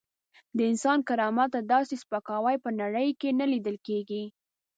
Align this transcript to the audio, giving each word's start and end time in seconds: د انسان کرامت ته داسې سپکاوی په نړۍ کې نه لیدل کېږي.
د 0.57 0.59
انسان 0.71 0.99
کرامت 1.07 1.49
ته 1.53 1.59
داسې 1.73 1.93
سپکاوی 2.03 2.55
په 2.63 2.69
نړۍ 2.81 3.09
کې 3.19 3.29
نه 3.39 3.45
لیدل 3.51 3.75
کېږي. 3.87 4.23